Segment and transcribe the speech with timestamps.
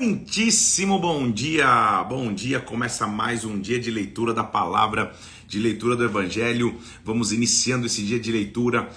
[0.00, 2.58] Muitíssimo bom dia, bom dia.
[2.58, 5.14] Começa mais um dia de leitura da palavra,
[5.46, 6.74] de leitura do Evangelho.
[7.04, 8.88] Vamos iniciando esse dia de leitura,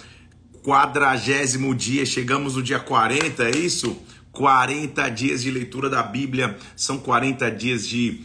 [0.63, 2.05] quadragésimo dia.
[2.05, 4.01] Chegamos no dia 40, é isso?
[4.31, 8.21] 40 dias de leitura da Bíblia, são 40 dias de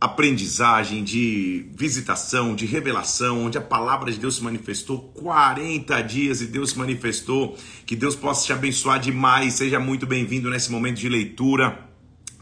[0.00, 6.48] aprendizagem, de visitação, de revelação, onde a palavra de Deus se manifestou 40 dias e
[6.48, 7.56] Deus se manifestou.
[7.86, 9.54] Que Deus possa te abençoar demais.
[9.54, 11.88] Seja muito bem-vindo nesse momento de leitura.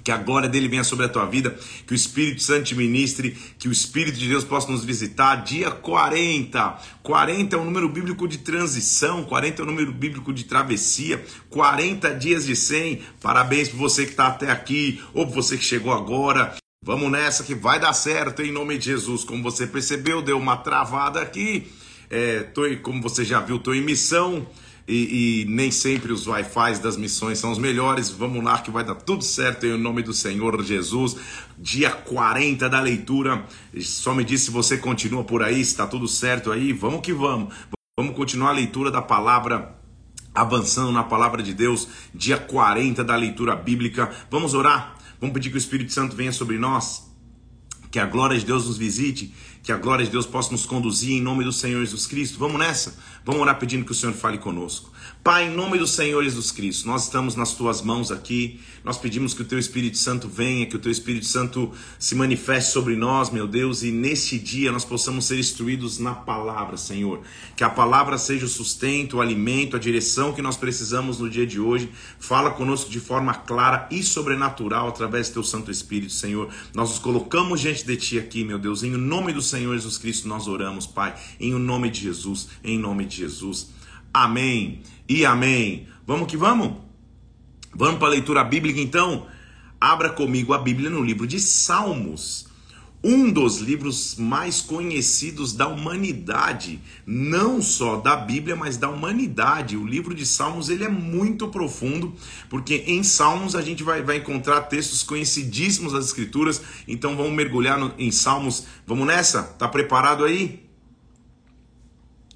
[0.08, 1.54] Que a glória dele venha sobre a tua vida,
[1.86, 5.36] que o Espírito Santo te ministre, que o Espírito de Deus possa nos visitar.
[5.44, 6.78] Dia 40.
[7.02, 12.14] 40 é o número bíblico de transição, 40 é o número bíblico de travessia, 40
[12.14, 13.02] dias de 100.
[13.20, 16.56] Parabéns por você que está até aqui, ou por você que chegou agora.
[16.82, 19.24] Vamos nessa que vai dar certo em nome de Jesus.
[19.24, 21.70] Como você percebeu, deu uma travada aqui.
[22.08, 24.46] É, tô, como você já viu, estou em missão
[24.88, 28.08] e, e, nem sempre os Wi-Fi das missões são os melhores.
[28.08, 31.16] Vamos lá que vai dar tudo certo em nome do Senhor Jesus.
[31.58, 33.44] Dia 40 da leitura.
[33.82, 36.72] Só me diz se você continua por aí, está tudo certo aí.
[36.72, 37.52] Vamos que vamos.
[37.98, 39.76] Vamos continuar a leitura da palavra
[40.34, 44.10] avançando na palavra de Deus, dia 40 da leitura bíblica.
[44.30, 44.96] Vamos orar?
[45.20, 47.12] Vamos pedir que o Espírito Santo venha sobre nós,
[47.90, 49.34] que a glória de Deus nos visite,
[49.68, 52.38] que a glória de Deus possa nos conduzir em nome do Senhor Jesus Cristo.
[52.38, 52.96] Vamos nessa?
[53.22, 54.90] Vamos orar pedindo que o Senhor fale conosco.
[55.22, 58.60] Pai, em nome do Senhor Jesus Cristo, nós estamos nas tuas mãos aqui.
[58.82, 62.72] Nós pedimos que o teu Espírito Santo venha, que o teu Espírito Santo se manifeste
[62.72, 67.20] sobre nós, meu Deus, e neste dia nós possamos ser instruídos na palavra, Senhor.
[67.54, 71.46] Que a palavra seja o sustento, o alimento, a direção que nós precisamos no dia
[71.46, 71.90] de hoje.
[72.18, 76.48] Fala conosco de forma clara e sobrenatural através do teu Santo Espírito, Senhor.
[76.72, 80.28] Nós nos colocamos diante de ti aqui, meu Deus, em nome do Senhor Jesus Cristo
[80.28, 83.70] nós oramos, Pai, em o nome de Jesus, em nome de Jesus.
[84.12, 85.86] Amém e amém.
[86.06, 86.72] Vamos que vamos?
[87.74, 89.26] Vamos para a leitura bíblica então?
[89.80, 92.47] Abra comigo a Bíblia no livro de Salmos.
[93.02, 99.76] Um dos livros mais conhecidos da humanidade, não só da Bíblia, mas da humanidade.
[99.76, 102.12] O livro de Salmos ele é muito profundo,
[102.50, 106.60] porque em Salmos a gente vai, vai encontrar textos conhecidíssimos das Escrituras.
[106.88, 108.64] Então vamos mergulhar no, em Salmos.
[108.84, 109.44] Vamos nessa?
[109.44, 110.68] Tá preparado aí?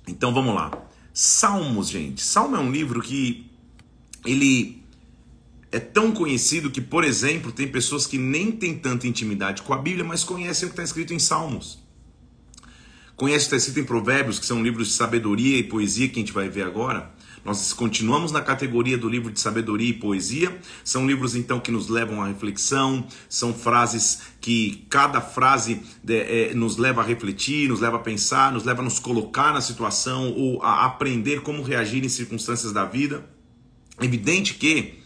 [0.06, 0.70] Então vamos lá.
[1.12, 2.22] Salmos, gente.
[2.22, 3.50] Salmo é um livro que
[4.24, 4.81] ele
[5.72, 9.78] é tão conhecido que, por exemplo, tem pessoas que nem têm tanta intimidade com a
[9.78, 11.82] Bíblia, mas conhecem o que está escrito em Salmos.
[13.16, 16.16] Conhecem o que está escrito em Provérbios, que são livros de sabedoria e poesia que
[16.16, 17.10] a gente vai ver agora.
[17.42, 20.56] Nós continuamos na categoria do livro de sabedoria e poesia.
[20.84, 26.76] São livros então que nos levam à reflexão, são frases que cada frase é, nos
[26.76, 30.62] leva a refletir, nos leva a pensar, nos leva a nos colocar na situação ou
[30.62, 33.24] a aprender como reagir em circunstâncias da vida.
[34.00, 35.01] Evidente que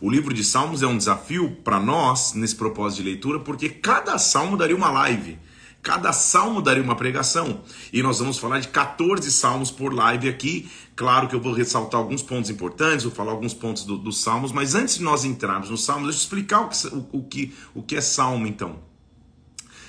[0.00, 4.18] o livro de Salmos é um desafio para nós nesse propósito de leitura, porque cada
[4.18, 5.38] salmo daria uma live.
[5.82, 7.62] Cada salmo daria uma pregação.
[7.92, 10.68] E nós vamos falar de 14 salmos por live aqui.
[10.96, 14.52] Claro que eu vou ressaltar alguns pontos importantes, vou falar alguns pontos dos do salmos,
[14.52, 17.54] mas antes de nós entrarmos nos salmos, deixa eu explicar o que, o, o, que,
[17.74, 18.80] o que é salmo então.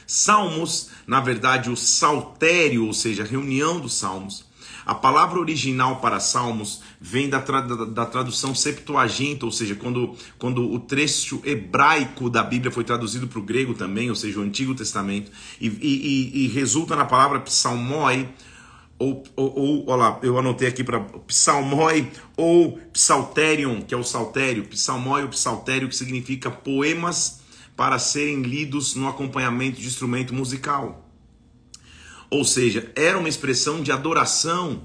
[0.06, 4.46] Salmos, na verdade, o saltério, ou seja, a reunião dos salmos,
[4.88, 10.63] a palavra original para Salmos vem da, tra da, tradução Septuaginta, ou seja, quando, quando
[10.63, 14.74] o trecho hebraico da Bíblia foi traduzido para o grego também, ou seja, o Antigo
[14.74, 15.31] Testamento,
[15.62, 18.28] e, e, e resulta na palavra psalmoi,
[19.00, 24.66] ou, ou, ou olha eu anotei aqui para psalmoi ou psalterion, que é o saltério,
[24.66, 27.41] psalmoi ou psaltério, que significa poemas
[27.75, 31.08] para serem lidos no acompanhamento de instrumento musical.
[32.29, 34.81] Ou seja, era uma expressão de adoração,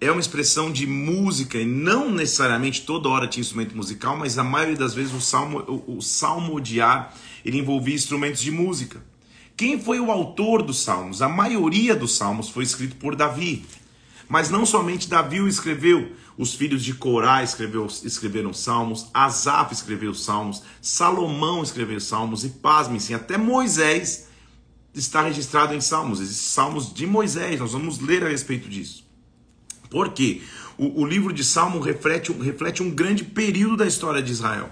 [0.00, 4.44] é uma expressão de música, e não necessariamente toda hora tinha instrumento musical, mas a
[4.44, 7.14] maioria das vezes o salmo, o, o salmodiar
[7.44, 9.02] ele envolvia instrumentos de música.
[9.56, 11.20] Quem foi o autor dos salmos?
[11.20, 13.66] A maioria dos salmos foi escrito por Davi.
[14.28, 20.14] Mas não somente Davi o escreveu, os filhos de Corá escreveu, escreveram salmos, Asaf escreveu
[20.14, 24.28] salmos, Salomão escreveu salmos, e pasmem-se, até Moisés
[24.94, 29.07] está registrado em Salmos, esses Salmos de Moisés, nós vamos ler a respeito disso.
[29.90, 30.42] Por quê?
[30.76, 34.70] O, o livro de Salmo reflete, reflete um grande período da história de Israel.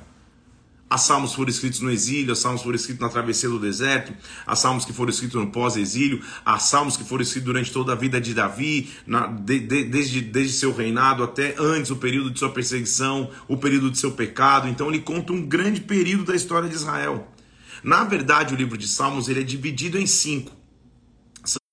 [0.89, 4.15] Há salmos foram escritos no exílio, há salmos foram escritos na travessia do deserto,
[4.47, 7.97] há salmos que foram escritos no pós-exílio, há salmos que foram escritos durante toda a
[7.97, 12.39] vida de Davi, na, de, de, desde, desde seu reinado até antes, o período de
[12.39, 14.69] sua perseguição, o período de seu pecado.
[14.69, 17.27] Então ele conta um grande período da história de Israel.
[17.83, 20.53] Na verdade, o livro de Salmos ele é dividido em cinco.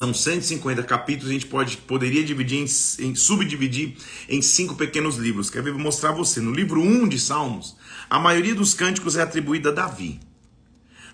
[0.03, 2.65] São 150 capítulos, a gente pode, poderia dividir em,
[3.05, 3.95] em, subdividir
[4.27, 5.50] em cinco pequenos livros.
[5.50, 5.71] Quer ver?
[5.71, 6.41] Vou mostrar você.
[6.41, 7.77] No livro 1 de Salmos,
[8.09, 10.19] a maioria dos cânticos é atribuída a Davi.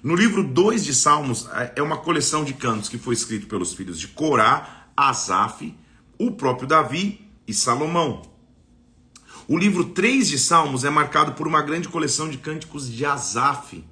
[0.01, 3.75] No livro 2 de Salmos é, é uma coleção de cantos que foi escrito pelos
[3.75, 5.71] filhos de Corá, Asaf,
[6.17, 8.23] o próprio Davi e Salomão.
[9.47, 13.83] O livro 3 de Salmos é marcado por uma grande coleção de cânticos de Asaf,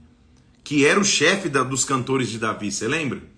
[0.64, 3.37] que era o chefe da, dos cantores de Davi, você lembra?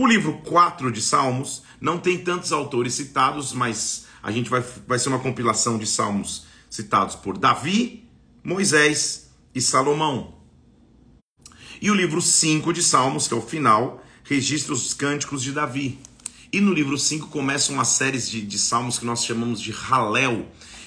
[0.00, 4.96] O livro 4 de Salmos não tem tantos autores citados, mas a gente vai, vai
[4.96, 8.08] ser uma compilação de salmos citados por Davi,
[8.44, 10.36] Moisés e Salomão.
[11.82, 15.98] E o livro 5 de Salmos, que é o final, registra os cânticos de Davi.
[16.52, 20.46] E no livro 5 começam uma série de, de salmos que nós chamamos de Halel,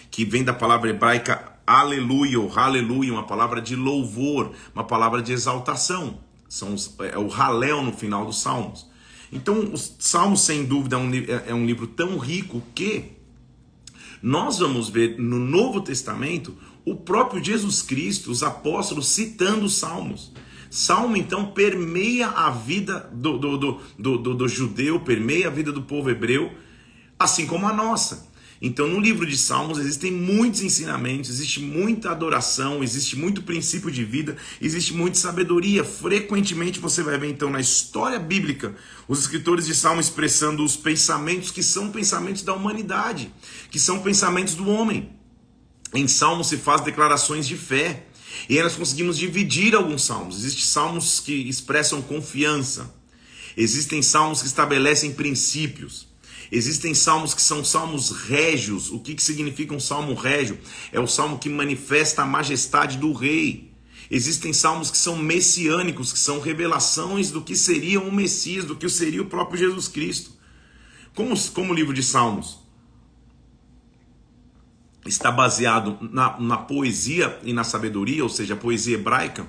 [0.09, 5.33] que vem da palavra hebraica aleluia, ou aleluia, uma palavra de louvor, uma palavra de
[5.33, 6.17] exaltação.
[6.47, 8.89] São os, é o Halel no final dos salmos.
[9.31, 13.05] Então, os salmos, sem dúvida, é um, é, é um livro tão rico que
[14.21, 16.55] nós vamos ver no Novo Testamento
[16.85, 20.31] o próprio Jesus Cristo, os apóstolos citando os salmos.
[20.69, 25.81] Salmo, então, permeia a vida do, do, do, do, do judeu, permeia a vida do
[25.81, 26.51] povo hebreu,
[27.19, 28.30] assim como a nossa.
[28.61, 34.05] Então, no livro de Salmos existem muitos ensinamentos, existe muita adoração, existe muito princípio de
[34.05, 35.83] vida, existe muita sabedoria.
[35.83, 38.75] Frequentemente você vai ver então na história bíblica
[39.07, 43.33] os escritores de Salmos expressando os pensamentos que são pensamentos da humanidade,
[43.71, 45.09] que são pensamentos do homem.
[45.91, 48.05] Em Salmos se faz declarações de fé.
[48.47, 50.37] E aí nós conseguimos dividir alguns salmos.
[50.37, 52.93] Existem salmos que expressam confiança.
[53.57, 56.10] Existem salmos que estabelecem princípios.
[56.51, 58.91] Existem salmos que são salmos régios.
[58.91, 60.59] O que, que significa um salmo régio?
[60.91, 63.71] É o salmo que manifesta a majestade do rei.
[64.09, 68.89] Existem salmos que são messiânicos, que são revelações do que seria o Messias, do que
[68.89, 70.31] seria o próprio Jesus Cristo.
[71.15, 72.59] Como, como o livro de Salmos
[75.05, 79.47] está baseado na, na poesia e na sabedoria, ou seja, a poesia hebraica,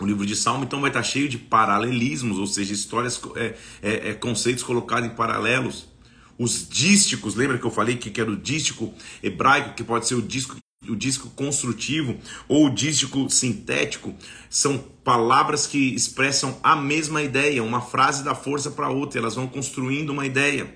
[0.00, 4.10] o livro de Salmo então vai estar cheio de paralelismos, ou seja, histórias, é, é,
[4.10, 5.88] é, conceitos colocados em paralelos.
[6.38, 10.22] Os dísticos, lembra que eu falei que, era o dístico hebraico, que pode ser o
[10.22, 10.56] disco
[10.88, 14.14] o disco construtivo ou o dístico sintético
[14.48, 19.48] são palavras que expressam a mesma ideia, uma frase dá força para outra, elas vão
[19.48, 20.72] construindo uma ideia.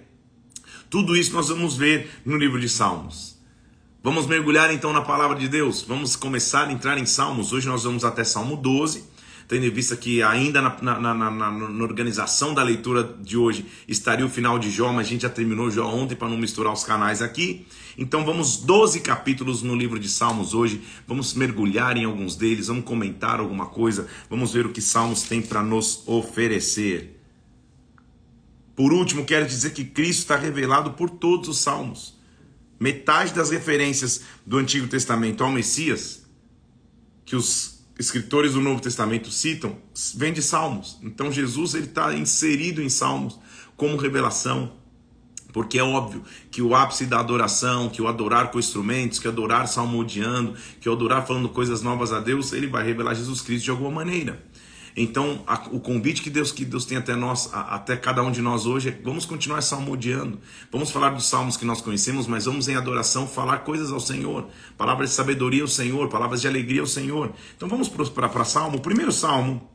[0.90, 3.38] Tudo isso nós vamos ver no livro de Salmos.
[4.02, 5.82] Vamos mergulhar então na palavra de Deus.
[5.82, 7.52] Vamos começar a entrar em Salmos.
[7.52, 9.04] Hoje nós vamos até Salmo 12,
[9.52, 14.24] tendo em vista que ainda na, na, na, na, organização da leitura de hoje estaria
[14.24, 16.84] o final de Jó, mas a gente já terminou Jó ontem para não misturar os
[16.84, 17.66] canais aqui.
[17.98, 20.80] Então vamos 12 capítulos no livro de Salmos hoje.
[21.06, 25.42] Vamos mergulhar em alguns deles, vamos comentar alguma coisa, vamos ver o que Salmos tem
[25.42, 27.20] para nos oferecer.
[28.74, 32.18] Por último, quero dizer que Cristo está revelado por todos os salmos.
[32.80, 36.24] Metade das referências do Antigo Testamento ao Messias,
[37.26, 39.76] que os escritores do Novo Testamento citam,
[40.14, 40.98] vem de Salmos.
[41.02, 43.38] Então Jesus ele está inserido em Salmos
[43.76, 44.72] como revelação.
[45.52, 49.68] Porque é óbvio que o ápice da adoração, que o adorar com instrumentos, que adorar
[49.68, 53.70] salmodiando, que o adorar falando coisas novas a Deus, ele vai revelar Jesus Cristo de
[53.70, 54.42] alguma maneira.
[54.96, 58.30] Então, a, o convite que Deus que Deus tem até nós, a, até cada um
[58.30, 60.38] de nós hoje, é vamos continuar salmodiando.
[60.70, 64.48] Vamos falar dos salmos que nós conhecemos, mas vamos em adoração falar coisas ao Senhor,
[64.76, 67.32] palavras de sabedoria ao Senhor, palavras de alegria ao Senhor.
[67.56, 68.78] Então, vamos para salmo.
[68.78, 69.70] O primeiro salmo,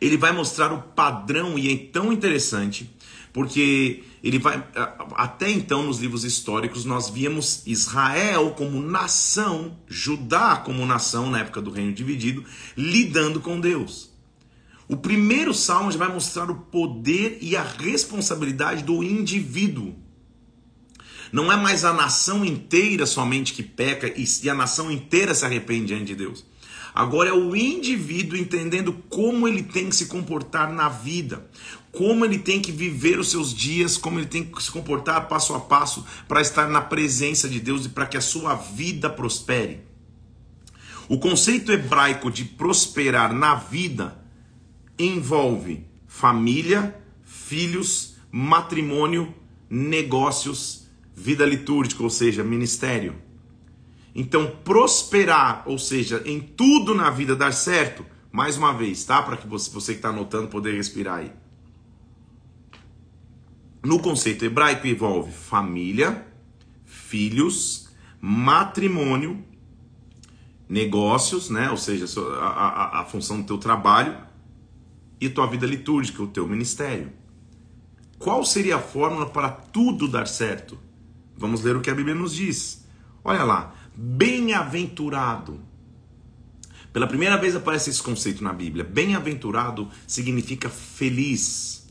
[0.00, 2.94] ele vai mostrar o padrão e é tão interessante
[3.34, 4.64] porque ele vai
[5.16, 11.60] até então nos livros históricos nós víamos Israel como nação, Judá como nação na época
[11.60, 12.44] do reino dividido,
[12.76, 14.08] lidando com Deus.
[14.86, 19.96] O primeiro salmo já vai mostrar o poder e a responsabilidade do indivíduo.
[21.32, 25.86] Não é mais a nação inteira somente que peca e a nação inteira se arrepende
[25.86, 26.46] diante de Deus.
[26.94, 31.50] Agora é o indivíduo entendendo como ele tem que se comportar na vida,
[31.90, 35.54] como ele tem que viver os seus dias, como ele tem que se comportar passo
[35.54, 39.80] a passo para estar na presença de Deus e para que a sua vida prospere.
[41.08, 44.16] O conceito hebraico de prosperar na vida
[44.96, 49.34] envolve família, filhos, matrimônio,
[49.68, 53.23] negócios, vida litúrgica, ou seja, ministério.
[54.14, 59.22] Então, prosperar, ou seja, em tudo na vida dar certo, mais uma vez, tá?
[59.22, 61.32] Para que você, você que está anotando poder respirar aí
[63.84, 66.26] no conceito hebraico envolve família,
[66.84, 67.90] filhos,
[68.20, 69.44] matrimônio,
[70.68, 71.70] negócios, né?
[71.70, 72.06] Ou seja,
[72.40, 74.16] a, a, a função do teu trabalho
[75.20, 77.12] e tua vida litúrgica, o teu ministério.
[78.18, 80.78] Qual seria a fórmula para tudo dar certo?
[81.36, 82.88] Vamos ler o que a Bíblia nos diz.
[83.22, 85.60] Olha lá, bem-aventurado.
[86.92, 88.84] Pela primeira vez aparece esse conceito na Bíblia.
[88.84, 91.88] Bem-aventurado significa feliz,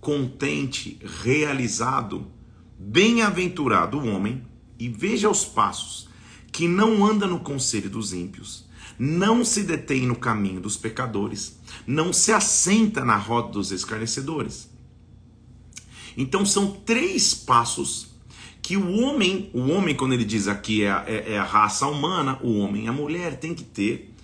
[0.00, 2.30] contente, realizado.
[2.78, 4.44] Bem-aventurado o homem,
[4.78, 6.08] e veja os passos,
[6.50, 12.12] que não anda no conselho dos ímpios, não se detém no caminho dos pecadores, não
[12.12, 14.68] se assenta na roda dos escarnecedores.
[16.16, 18.11] Então são três passos
[18.72, 22.38] que o homem, o homem quando ele diz aqui é é, é a raça humana,
[22.42, 24.14] o homem e a mulher tem que ter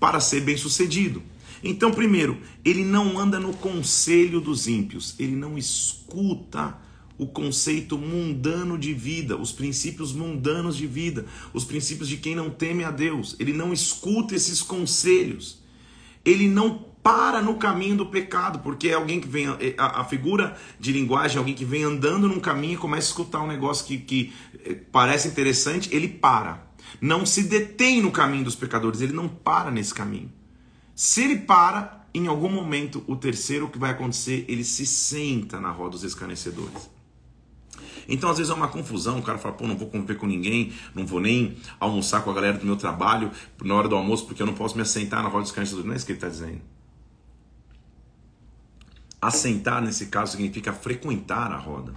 [0.00, 1.22] para ser bem sucedido.
[1.62, 6.76] Então, primeiro, ele não anda no conselho dos ímpios, ele não escuta
[7.16, 12.50] o conceito mundano de vida, os princípios mundanos de vida, os princípios de quem não
[12.50, 13.36] teme a Deus.
[13.38, 15.62] Ele não escuta esses conselhos.
[16.24, 20.04] Ele não para no caminho do pecado, porque é alguém que vem, é, a, a
[20.04, 23.46] figura de linguagem é alguém que vem andando num caminho e começa a escutar um
[23.46, 24.32] negócio que, que
[24.64, 26.66] é, parece interessante, ele para.
[27.02, 30.32] Não se detém no caminho dos pecadores, ele não para nesse caminho.
[30.94, 35.70] Se ele para, em algum momento, o terceiro que vai acontecer, ele se senta na
[35.70, 36.88] roda dos escarnecedores.
[38.08, 40.72] Então, às vezes é uma confusão, o cara fala, pô, não vou conviver com ninguém,
[40.94, 43.30] não vou nem almoçar com a galera do meu trabalho
[43.62, 45.86] na hora do almoço, porque eu não posso me assentar na roda dos escarnecedores.
[45.86, 46.60] Não é isso que ele está dizendo.
[49.26, 51.94] Assentar, nesse caso, significa frequentar a roda.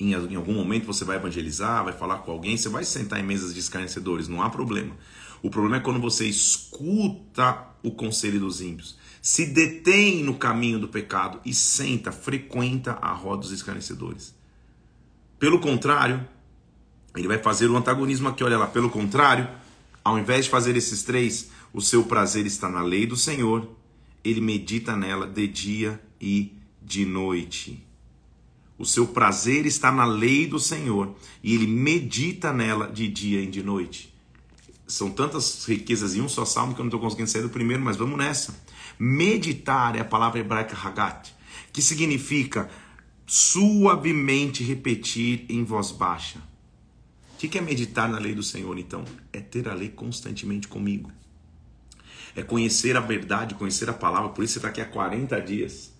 [0.00, 3.22] Em, em algum momento você vai evangelizar, vai falar com alguém, você vai sentar em
[3.22, 4.96] mesas de escarnecedores, não há problema.
[5.42, 10.88] O problema é quando você escuta o conselho dos ímpios, se detém no caminho do
[10.88, 14.34] pecado e senta, frequenta a roda dos escarnecedores.
[15.38, 16.26] Pelo contrário,
[17.14, 19.46] ele vai fazer o antagonismo aqui, olha lá, pelo contrário,
[20.02, 23.70] ao invés de fazer esses três, o seu prazer está na lei do Senhor,
[24.24, 27.86] ele medita nela de dia e de noite.
[28.78, 33.46] O seu prazer está na lei do Senhor e ele medita nela de dia e
[33.46, 34.12] de noite.
[34.86, 37.82] São tantas riquezas em um só salmo que eu não estou conseguindo sair do primeiro,
[37.82, 38.58] mas vamos nessa.
[38.98, 41.30] Meditar é a palavra hebraica hagat,
[41.72, 42.70] que significa
[43.26, 46.38] suavemente repetir em voz baixa.
[47.34, 49.04] O que é meditar na lei do Senhor, então?
[49.30, 51.12] É ter a lei constantemente comigo.
[52.34, 54.30] É conhecer a verdade, conhecer a palavra.
[54.30, 55.93] Por isso você está aqui há 40 dias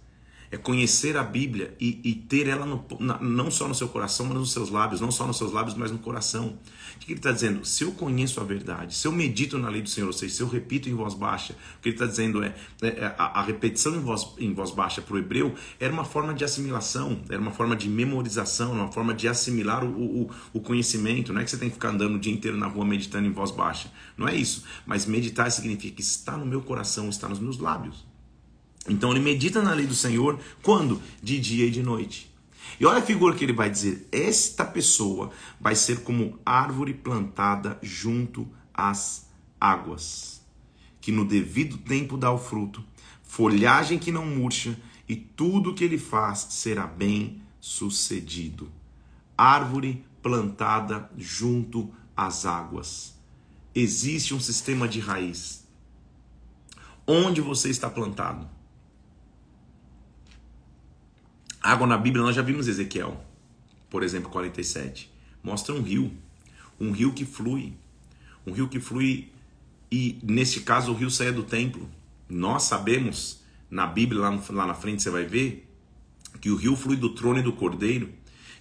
[0.54, 4.26] é conhecer a Bíblia e, e ter ela no, na, não só no seu coração,
[4.26, 6.56] mas nos seus lábios, não só nos seus lábios, mas no coração.
[6.94, 7.64] O que ele está dizendo?
[7.64, 10.40] Se eu conheço a verdade, se eu medito na lei do Senhor, ou seja, se
[10.40, 13.42] eu repito em voz baixa, o que ele está dizendo é, é, é a, a,
[13.42, 17.40] repetição em voz, em voz baixa para o hebreu era uma forma de assimilação, era
[17.40, 21.32] uma forma de memorização, uma forma de assimilar o, o, o conhecimento.
[21.32, 23.32] Não é que você tem que ficar andando o dia inteiro na rua meditando em
[23.32, 23.90] voz baixa.
[24.16, 24.64] Não é isso.
[24.86, 28.13] Mas meditar significa que está no meu coração, está nos meus lábios.
[28.88, 31.00] Então ele medita na lei do Senhor quando?
[31.22, 32.32] De dia e de noite.
[32.78, 37.78] E olha a figura que ele vai dizer: esta pessoa vai ser como árvore plantada
[37.82, 39.28] junto às
[39.60, 40.42] águas,
[41.00, 42.84] que no devido tempo dá o fruto,
[43.22, 48.70] folhagem que não murcha, e tudo que ele faz será bem sucedido.
[49.36, 53.14] Árvore plantada junto às águas.
[53.74, 55.66] Existe um sistema de raiz.
[57.06, 58.53] Onde você está plantado?
[61.64, 63.24] Água na Bíblia, nós já vimos Ezequiel,
[63.88, 65.10] por exemplo, 47.
[65.42, 66.12] Mostra um rio,
[66.78, 67.72] um rio que flui,
[68.46, 69.32] um rio que flui
[69.90, 71.88] e neste caso o rio saia do templo.
[72.28, 75.66] Nós sabemos, na Bíblia, lá, no, lá na frente você vai ver,
[76.38, 78.10] que o rio flui do trono e do cordeiro,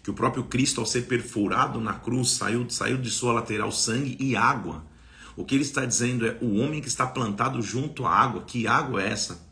[0.01, 4.15] que o próprio Cristo, ao ser perfurado na cruz, saiu, saiu de sua lateral sangue
[4.17, 4.81] e água.
[5.35, 8.43] O que ele está dizendo é o homem que está plantado junto à água.
[8.43, 9.45] Que água é essa?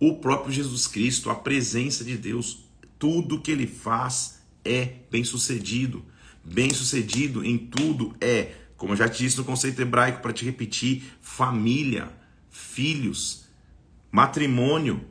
[0.00, 2.63] O próprio Jesus Cristo, a presença de Deus,
[2.98, 6.04] tudo que ele faz é bem sucedido.
[6.44, 10.44] Bem sucedido em tudo é, como eu já te disse no conceito hebraico, para te
[10.44, 12.12] repetir, família,
[12.50, 13.44] filhos,
[14.10, 15.04] matrimônio,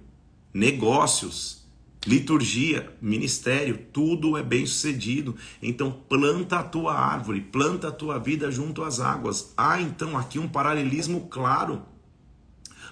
[0.54, 1.66] negócios,
[2.06, 5.36] liturgia, ministério, tudo é bem sucedido.
[5.62, 9.54] Então planta a tua árvore, planta a tua vida junto às águas.
[9.58, 11.82] Há então aqui um paralelismo claro.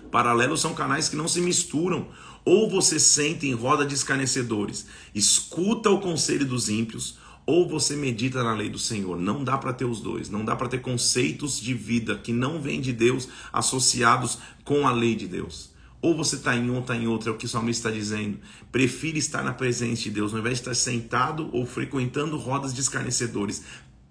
[0.09, 2.07] Paralelos são canais que não se misturam.
[2.43, 8.43] Ou você senta em roda de escarnecedores, escuta o conselho dos ímpios, ou você medita
[8.43, 9.19] na lei do Senhor.
[9.19, 10.29] Não dá para ter os dois.
[10.29, 14.91] Não dá para ter conceitos de vida que não vêm de Deus associados com a
[14.91, 15.71] lei de Deus.
[16.01, 18.39] Ou você está em um, está em outro, é o que o salmista está dizendo.
[18.71, 22.81] Prefira estar na presença de Deus, ao invés de estar sentado ou frequentando rodas de
[22.81, 23.63] escarnecedores.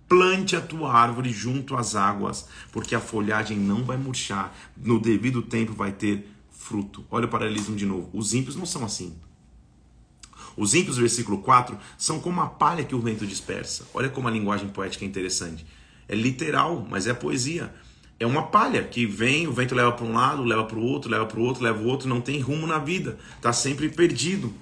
[0.09, 5.43] Plante a tua árvore junto às águas, porque a folhagem não vai murchar, no devido
[5.43, 6.29] tempo vai ter
[6.71, 7.05] fruto.
[7.11, 8.09] Olha o paralelismo de novo.
[8.12, 9.12] Os ímpios não são assim.
[10.57, 13.89] Os ímpios, versículo 4, são como a palha que o vento dispersa.
[13.93, 15.67] Olha como a linguagem poética é interessante.
[16.09, 17.75] É literal, mas é poesia.
[18.21, 21.11] é uma palha que vem, o vento leva para um lado, leva para o outro,
[21.11, 24.53] leva para o outro, leva o outro, não tem rumo na vida, está sempre perdido.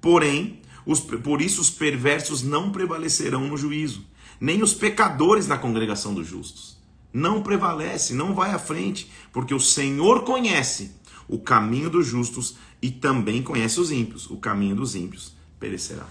[0.00, 4.06] Porém, os, por isso os perversos não prevalecerão no juízo,
[4.40, 6.78] nem os pecadores na congregação dos justos.
[7.12, 10.92] Não prevalece, não vai à frente, porque o Senhor conhece
[11.28, 14.30] o caminho dos justos e também conhece os ímpios.
[14.30, 16.06] O caminho dos ímpios perecerá.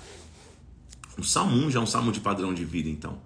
[1.17, 3.19] O Salmo 1 já é um salmo de padrão de vida, então.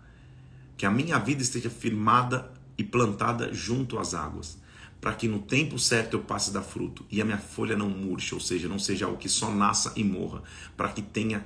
[0.78, 4.58] Que a minha vida esteja firmada e plantada junto às águas,
[5.02, 8.34] para que no tempo certo eu passe dar fruto e a minha folha não murche,
[8.34, 10.42] ou seja, não seja algo que só nasça e morra,
[10.78, 11.46] para que tenha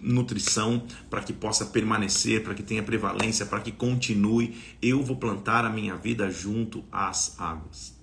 [0.00, 5.64] nutrição, para que possa permanecer, para que tenha prevalência, para que continue, eu vou plantar
[5.64, 7.99] a minha vida junto às águas.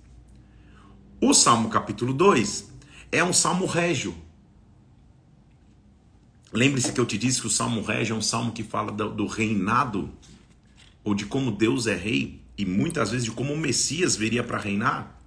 [1.20, 2.70] O Salmo capítulo 2
[3.10, 4.14] é um salmo régio.
[6.52, 9.10] Lembre-se que eu te disse que o salmo régio é um salmo que fala do,
[9.10, 10.08] do reinado,
[11.02, 14.58] ou de como Deus é rei, e muitas vezes de como o Messias viria para
[14.58, 15.20] reinar.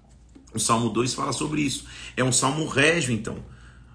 [0.54, 1.86] O Salmo 2 fala sobre isso.
[2.16, 3.44] É um salmo régio, então.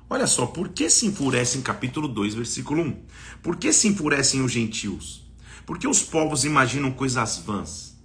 [0.09, 2.97] Olha só, por que se enfurecem, capítulo 2, versículo 1?
[3.43, 5.27] Por que se enfurecem os gentios?
[5.65, 7.96] Por que os povos imaginam coisas vãs?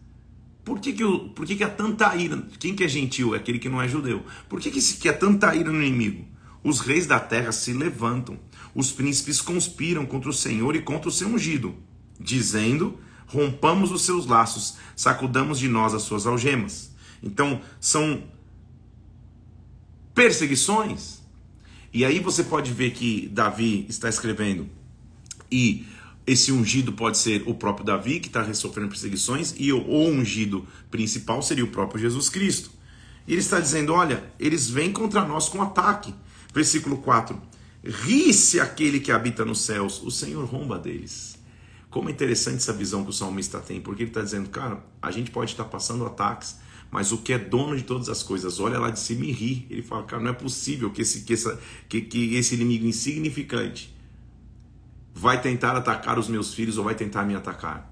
[0.64, 2.42] Por que, que, por que, que há tanta ira?
[2.60, 3.34] Quem que é gentil?
[3.34, 4.24] É aquele que não é judeu.
[4.48, 6.26] Por que, que, que há tanta ira no inimigo?
[6.64, 8.40] Os reis da terra se levantam,
[8.76, 11.76] os príncipes conspiram contra o Senhor e contra o seu ungido,
[12.20, 16.92] dizendo: rompamos os seus laços, sacudamos de nós as suas algemas.
[17.24, 18.24] Então, são
[20.14, 21.22] perseguições,
[21.92, 24.70] e aí você pode ver que Davi está escrevendo
[25.52, 25.86] e
[26.26, 31.42] esse ungido pode ser o próprio Davi, que está sofrendo perseguições, e o ungido principal
[31.42, 32.72] seria o próprio Jesus Cristo.
[33.28, 36.14] E ele está dizendo: olha, eles vêm contra nós com ataque.
[36.54, 37.40] Versículo 4:
[37.84, 41.40] Ri-se aquele que habita nos céus, o Senhor romba deles.
[41.90, 45.12] Como é interessante essa visão que o salmista tem, porque ele está dizendo, cara, a
[45.12, 46.58] gente pode estar passando ataques,
[46.90, 49.66] mas o que é dono de todas as coisas olha lá de cima e ri.
[49.70, 51.60] Ele fala, cara, não é possível que esse, que essa,
[51.90, 53.94] que, que esse inimigo insignificante
[55.14, 57.92] vai tentar atacar os meus filhos ou vai tentar me atacar.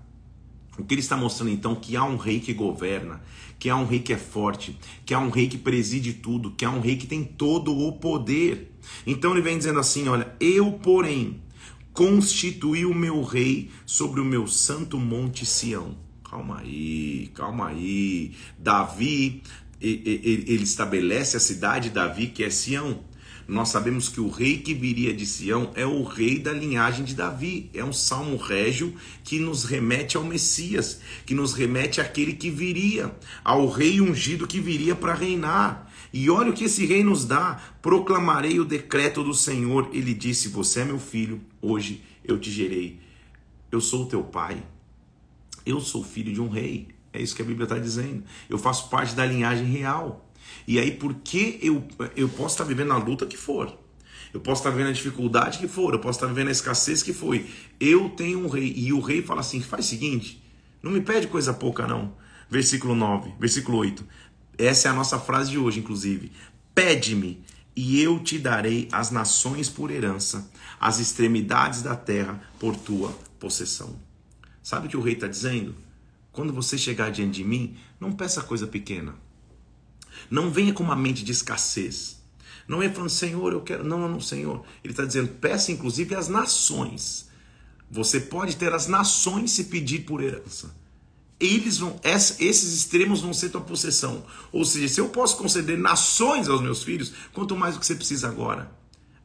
[0.77, 3.21] O que ele está mostrando então que há um rei que governa,
[3.60, 6.63] que há um rei que é forte, que há um rei que preside tudo, que
[6.63, 8.71] há um rei que tem todo o poder.
[9.05, 11.41] Então ele vem dizendo assim: olha, eu, porém,
[11.91, 15.97] constituí o meu rei sobre o meu santo monte Sião.
[16.23, 18.36] Calma aí, calma aí.
[18.58, 19.43] Davi,
[19.82, 23.03] ele estabelece a cidade de Davi, que é Sião.
[23.49, 27.15] Nós sabemos que o rei que viria de Sião é o rei da linhagem de
[27.15, 27.67] Davi.
[27.73, 33.12] É um salmo régio que nos remete ao Messias, que nos remete àquele que viria,
[33.43, 35.91] ao rei ungido que viria para reinar.
[36.13, 39.89] E olha o que esse rei nos dá: proclamarei o decreto do Senhor.
[39.91, 42.99] Ele disse: Você é meu filho, hoje eu te gerei.
[43.71, 44.63] Eu sou o teu pai.
[45.65, 46.89] Eu sou filho de um rei.
[47.12, 48.23] É isso que a Bíblia está dizendo.
[48.47, 50.28] Eu faço parte da linhagem real.
[50.67, 53.77] E aí, porque eu, eu posso estar vivendo a luta que for,
[54.33, 57.13] eu posso estar vivendo a dificuldade que for, eu posso estar vivendo a escassez que
[57.13, 58.73] foi, eu tenho um rei.
[58.75, 60.43] E o rei fala assim: faz o seguinte,
[60.81, 62.13] não me pede coisa pouca, não.
[62.49, 64.05] Versículo 9, versículo 8.
[64.57, 66.31] Essa é a nossa frase de hoje, inclusive.
[66.73, 67.43] Pede-me
[67.75, 73.97] e eu te darei as nações por herança, as extremidades da terra por tua possessão.
[74.62, 75.73] Sabe o que o rei está dizendo?
[76.31, 79.15] Quando você chegar diante de mim, não peça coisa pequena.
[80.29, 82.19] Não venha com uma mente de escassez.
[82.67, 83.84] Não é falando, Senhor, eu quero.
[83.84, 84.63] Não, não, não, Senhor.
[84.84, 87.27] Ele está dizendo, peça inclusive as nações.
[87.89, 90.75] Você pode ter as nações se pedir por herança.
[91.39, 94.23] Eles vão, esses extremos vão ser tua possessão.
[94.51, 97.95] Ou seja, se eu posso conceder nações aos meus filhos, quanto mais o que você
[97.95, 98.71] precisa agora.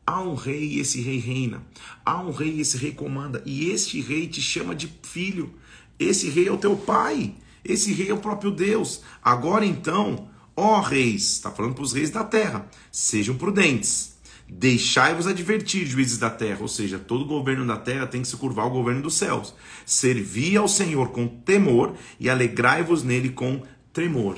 [0.07, 1.63] Há um rei e esse rei reina.
[2.05, 3.43] Há um rei e esse rei comanda.
[3.45, 5.53] E este rei te chama de filho.
[5.99, 7.35] Esse rei é o teu pai.
[7.65, 9.03] Esse rei é o próprio Deus.
[9.23, 14.15] Agora então, ó reis, está falando para os reis da terra, sejam prudentes.
[14.47, 18.67] Deixai-vos advertir, juízes da terra, ou seja, todo governo da terra tem que se curvar
[18.67, 19.55] ao governo dos céus.
[19.87, 23.63] Servi ao Senhor com temor e alegrai-vos nele com
[23.93, 24.37] tremor.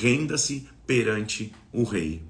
[0.00, 2.22] Renda-se perante o rei.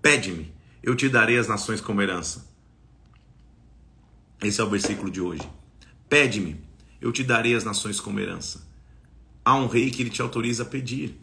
[0.00, 2.46] Pede-me eu te darei as nações como herança.
[4.42, 5.50] Esse é o versículo de hoje.
[6.10, 6.60] Pede-me,
[7.00, 8.68] eu te darei as nações como herança.
[9.42, 11.18] Há um rei que ele te autoriza a pedir.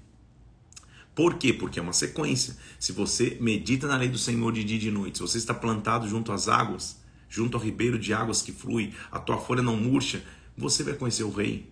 [1.13, 1.52] Por quê?
[1.52, 2.56] Porque é uma sequência.
[2.80, 5.54] Se você medita na lei do Senhor de dia e de noite, se você está
[5.54, 6.97] plantado junto às águas,
[7.30, 10.24] junto ao ribeiro de águas que flui, a tua folha não murcha,
[10.58, 11.69] você vai conhecer o rei.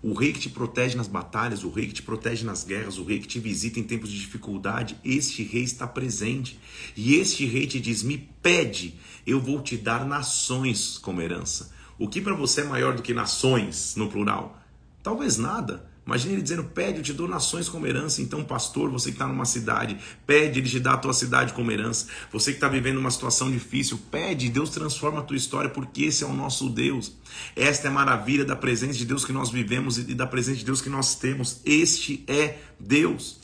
[0.00, 3.04] O rei que te protege nas batalhas, o rei que te protege nas guerras, o
[3.04, 6.58] rei que te visita em tempos de dificuldade, este rei está presente.
[6.96, 8.94] E este rei te diz: Me pede,
[9.26, 11.72] eu vou te dar nações como herança.
[11.98, 14.62] O que para você é maior do que nações no plural?
[15.02, 18.22] Talvez nada, Imagina ele dizendo: Pede, eu te dou nações como herança.
[18.22, 21.70] Então, pastor, você que está numa cidade, pede, ele te dá a tua cidade como
[21.70, 22.06] herança.
[22.32, 26.24] Você que está vivendo uma situação difícil, pede, Deus transforma a tua história, porque esse
[26.24, 27.12] é o nosso Deus.
[27.54, 30.64] Esta é a maravilha da presença de Deus que nós vivemos e da presença de
[30.64, 31.60] Deus que nós temos.
[31.62, 33.38] Este é Deus.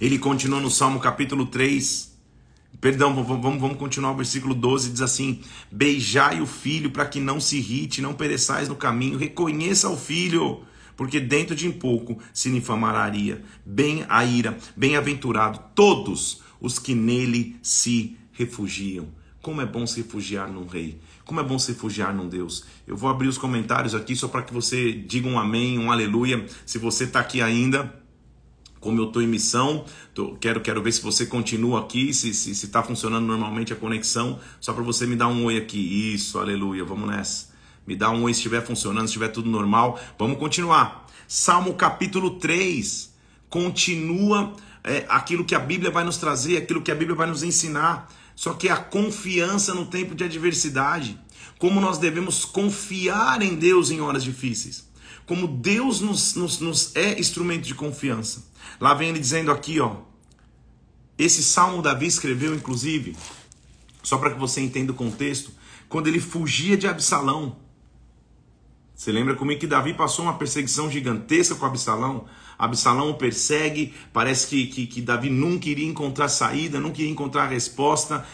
[0.00, 2.10] Ele continua no Salmo capítulo 3.
[2.80, 7.38] Perdão, vamos, vamos continuar o versículo 12, diz assim: Beijai o filho para que não
[7.38, 10.64] se irrite, não pereçais no caminho, reconheça o filho
[10.96, 13.42] porque dentro de pouco se lhe infamaria.
[13.64, 19.08] Bem a ira, bem-aventurado todos os que nele se refugiam.
[19.42, 21.00] Como é bom se refugiar num rei.
[21.24, 22.64] Como é bom se refugiar num Deus.
[22.86, 26.46] Eu vou abrir os comentários aqui só para que você diga um amém, um aleluia.
[26.64, 27.92] Se você está aqui ainda,
[28.78, 32.44] como eu estou em missão, tô, quero, quero ver se você continua aqui, se está
[32.44, 36.14] se, se tá funcionando normalmente a conexão, só para você me dar um oi aqui.
[36.14, 37.51] Isso, aleluia, vamos nessa.
[37.86, 39.98] Me dá um oi se estiver funcionando, se estiver tudo normal.
[40.18, 41.06] Vamos continuar.
[41.26, 43.12] Salmo capítulo 3
[43.48, 47.42] continua é, aquilo que a Bíblia vai nos trazer, aquilo que a Bíblia vai nos
[47.42, 48.10] ensinar.
[48.34, 51.18] Só que a confiança no tempo de adversidade.
[51.58, 54.88] Como nós devemos confiar em Deus em horas difíceis.
[55.26, 58.44] Como Deus nos, nos, nos é instrumento de confiança.
[58.80, 59.96] Lá vem ele dizendo aqui, ó.
[61.16, 63.16] Esse salmo Davi escreveu, inclusive,
[64.02, 65.52] só para que você entenda o contexto,
[65.88, 67.61] quando ele fugia de Absalão.
[69.02, 72.24] Você lembra comigo que Davi passou uma perseguição gigantesca com Absalão?
[72.56, 77.48] Absalão o persegue, parece que, que, que Davi nunca iria encontrar saída, nunca iria encontrar
[77.48, 78.24] resposta.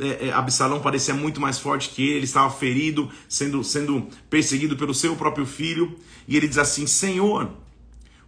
[0.00, 4.92] É, é, Absalão parecia muito mais forte que ele, estava ferido, sendo, sendo perseguido pelo
[4.92, 5.96] seu próprio filho.
[6.26, 7.48] E ele diz assim: Senhor,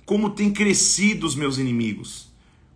[0.07, 2.29] como tem crescido os meus inimigos,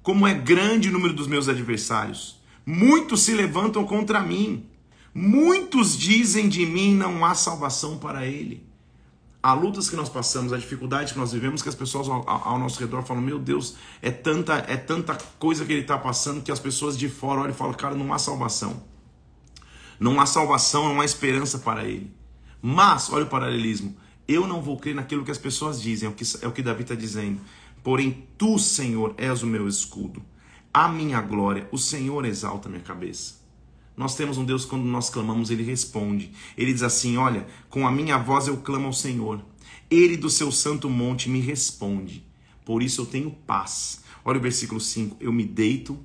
[0.03, 2.41] como é grande o número dos meus adversários.
[2.67, 4.67] Muitos se levantam contra mim,
[5.15, 8.66] muitos dizem de mim: não há salvação para ele
[9.47, 12.59] há lutas que nós passamos, a dificuldade que nós vivemos, que as pessoas ao, ao
[12.59, 16.51] nosso redor falam: Meu Deus, é tanta, é tanta coisa que ele está passando que
[16.51, 18.83] as pessoas de fora olham e falam: Cara, não há salvação.
[20.01, 22.13] Não há salvação, não há esperança para ele.
[22.61, 26.15] Mas, olha o paralelismo: eu não vou crer naquilo que as pessoas dizem, é o
[26.15, 27.41] que, é o que Davi está dizendo.
[27.85, 30.21] Porém, tu, Senhor, és o meu escudo,
[30.75, 33.46] a minha glória, o Senhor exalta a minha cabeça.
[33.97, 36.31] Nós temos um Deus quando nós clamamos, ele responde.
[36.57, 39.43] Ele diz assim: Olha, com a minha voz eu clamo ao Senhor.
[39.91, 42.25] Ele do seu santo monte me responde.
[42.65, 44.03] Por isso eu tenho paz.
[44.25, 45.99] Olha o versículo 5: Eu me deito,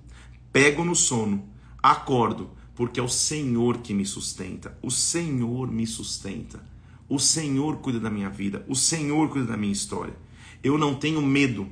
[0.53, 1.43] pego no sono,
[1.83, 4.77] acordo, porque é o Senhor que me sustenta.
[4.81, 6.63] O Senhor me sustenta.
[7.09, 8.65] O Senhor cuida da minha vida.
[8.69, 10.15] O Senhor cuida da minha história.
[10.63, 11.67] Eu não tenho medo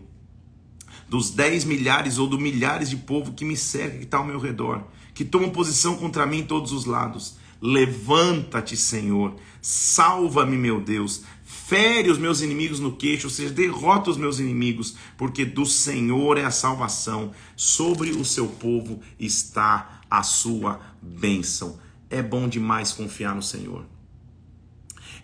[1.10, 4.39] dos dez milhares ou do milhares de povo que me cerca, que está ao meu
[4.39, 4.86] redor
[5.19, 7.36] que tomam posição contra mim em todos os lados.
[7.62, 14.15] Levanta-te, Senhor, salva-me, meu Deus, fere os meus inimigos no queixo, ou seja, derrota os
[14.15, 20.80] meus inimigos, porque do Senhor é a salvação, sobre o seu povo está a sua
[21.02, 21.78] bênção.
[22.10, 23.86] É bom demais confiar no Senhor.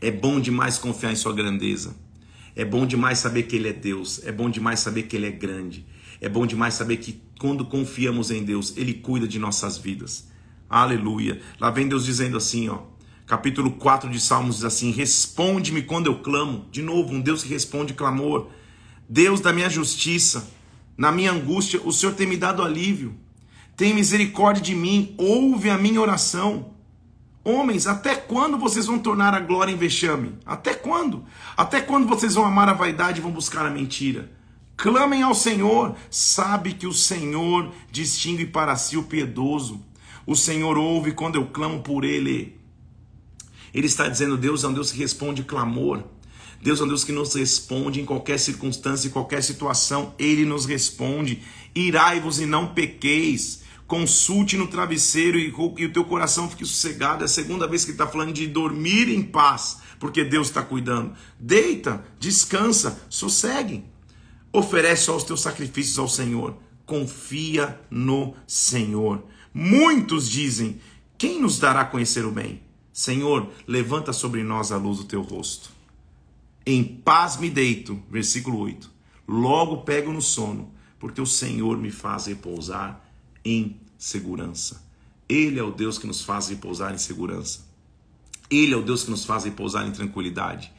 [0.01, 1.95] É bom demais confiar em sua grandeza.
[2.55, 4.21] É bom demais saber que Ele é Deus.
[4.23, 5.85] É bom demais saber que Ele é grande.
[6.21, 10.29] É bom demais saber que quando confiamos em Deus, Ele cuida de nossas vidas.
[10.69, 11.41] Aleluia.
[11.59, 12.79] Lá vem Deus dizendo assim, ó.
[13.27, 16.67] Capítulo 4 de Salmos diz assim: Responde-me quando eu clamo.
[16.71, 18.49] De novo, um Deus que responde clamor.
[19.09, 20.49] Deus da minha justiça,
[20.97, 23.15] na minha angústia, o Senhor tem me dado alívio.
[23.75, 26.74] Tem misericórdia de mim, ouve a minha oração.
[27.47, 30.33] Homens, até quando vocês vão tornar a glória em vexame?
[30.43, 31.23] Até quando?
[31.55, 34.31] Até quando vocês vão amar a vaidade e vão buscar a mentira?
[34.75, 39.79] Clamem ao Senhor, sabe que o Senhor distingue para si o piedoso.
[40.25, 42.59] O Senhor ouve quando eu clamo por Ele.
[43.71, 46.03] Ele está dizendo: Deus é um Deus que responde clamor.
[46.59, 50.15] Deus é um Deus que nos responde em qualquer circunstância, em qualquer situação.
[50.17, 51.43] Ele nos responde.
[51.75, 53.64] Irai-vos e não pequeis.
[53.87, 57.23] Consulte no travesseiro e, e o teu coração fique sossegado.
[57.23, 60.63] É a segunda vez que ele está falando de dormir em paz, porque Deus está
[60.63, 61.13] cuidando.
[61.39, 63.85] Deita, descansa, sossegue.
[64.51, 66.57] Oferece só os teus sacrifícios ao Senhor.
[66.85, 69.23] Confia no Senhor.
[69.53, 70.79] Muitos dizem:
[71.17, 72.63] Quem nos dará a conhecer o bem?
[72.91, 75.69] Senhor, levanta sobre nós a luz do teu rosto.
[76.65, 78.89] Em paz me deito, versículo 8.
[79.27, 83.04] Logo pego no sono, porque o Senhor me faz repousar
[83.45, 84.83] em segurança.
[85.29, 87.65] Ele é o Deus que nos faz repousar em segurança.
[88.49, 90.71] Ele é o Deus que nos faz repousar em tranquilidade.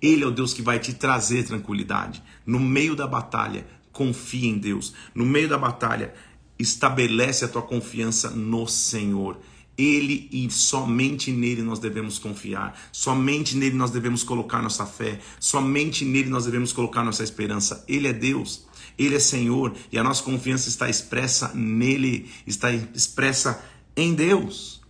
[0.00, 2.22] Ele é o Deus que vai te trazer tranquilidade.
[2.44, 4.92] No meio da batalha, confia em Deus.
[5.14, 6.12] No meio da batalha,
[6.58, 9.38] estabelece a tua confiança no Senhor.
[9.76, 16.04] Ele e somente nele nós devemos confiar, somente nele nós devemos colocar nossa fé, somente
[16.04, 17.84] nele nós devemos colocar nossa esperança.
[17.88, 18.66] Ele é Deus,
[18.98, 23.64] ele é Senhor e a nossa confiança está expressa nele, está expressa
[23.96, 24.80] em Deus.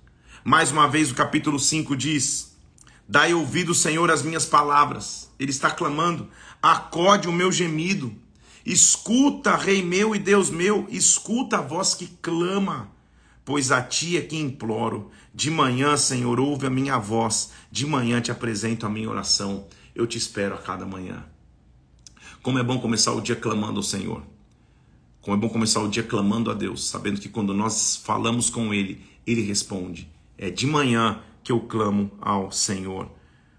[0.45, 2.57] Mais uma vez, o capítulo 5 diz:
[3.09, 5.31] Dai ouvido, Senhor, às minhas palavras.
[5.39, 6.29] Ele está clamando:
[6.63, 8.15] acode o meu gemido.
[8.65, 12.95] Escuta, Rei meu e Deus meu, escuta a voz que clama
[13.45, 15.11] pois a ti é que imploro.
[15.33, 19.67] De manhã, Senhor, ouve a minha voz, de manhã te apresento a minha oração.
[19.95, 21.25] Eu te espero a cada manhã.
[22.45, 24.23] Como é bom começar o dia clamando ao Senhor.
[25.23, 28.75] Como é bom começar o dia clamando a Deus, sabendo que quando nós falamos com
[28.75, 30.11] Ele, Ele responde.
[30.37, 33.11] É de manhã que eu clamo ao Senhor.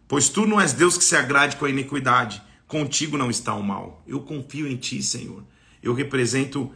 [0.07, 3.63] Pois tu não és Deus que se agrade com a iniquidade, contigo não está o
[3.63, 4.03] mal.
[4.05, 5.43] Eu confio em ti, Senhor.
[5.81, 6.71] Eu represento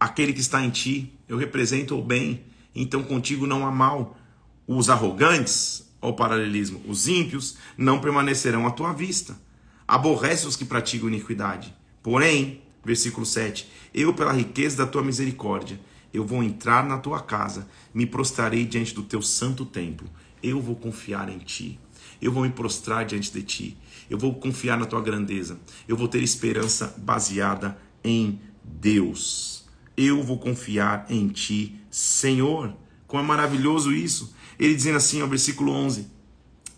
[0.00, 2.42] aquele que está em ti, eu represento o bem,
[2.74, 4.16] então contigo não há mal.
[4.66, 9.36] Os arrogantes, ao paralelismo, os ímpios, não permanecerão à tua vista.
[9.90, 11.74] Aborrece os que praticam iniquidade.
[12.00, 15.80] Porém, versículo 7, eu, pela riqueza da tua misericórdia,
[16.14, 20.08] eu vou entrar na tua casa, me prostrarei diante do teu santo templo.
[20.40, 21.76] Eu vou confiar em ti.
[22.22, 23.76] Eu vou me prostrar diante de ti.
[24.08, 25.58] Eu vou confiar na tua grandeza.
[25.88, 29.64] Eu vou ter esperança baseada em Deus.
[29.96, 32.76] Eu vou confiar em ti, Senhor.
[33.08, 34.36] Como é maravilhoso isso.
[34.56, 36.06] Ele dizendo assim, ó, versículo 11: